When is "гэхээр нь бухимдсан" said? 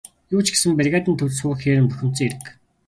1.53-2.25